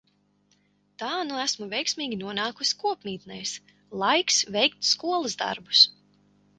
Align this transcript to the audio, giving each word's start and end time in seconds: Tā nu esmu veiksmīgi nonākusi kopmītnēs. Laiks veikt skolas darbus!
Tā 1.01 1.09
nu 1.31 1.37
esmu 1.41 1.67
veiksmīgi 1.75 2.19
nonākusi 2.23 2.79
kopmītnēs. 2.87 3.55
Laiks 4.07 4.43
veikt 4.59 4.93
skolas 4.97 5.41
darbus! 5.47 5.89